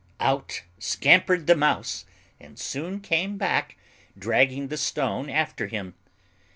Out 0.19 0.63
scampered 0.79 1.45
the 1.45 1.55
Mouse, 1.55 2.05
and 2.39 2.57
soon 2.57 3.01
came 3.01 3.37
back, 3.37 3.77
dragging 4.17 4.69
the 4.69 4.75
stone 4.77 5.29
after 5.29 5.67
him. 5.67 5.93